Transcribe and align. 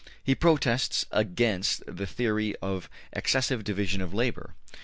He 0.23 0.33
protests 0.33 1.05
against 1.11 1.83
the 1.85 2.07
theory 2.07 2.55
of 2.59 2.89
exces 3.15 3.43
sive 3.49 3.63
division 3.63 4.01
of 4.01 4.15
labor. 4.15 4.55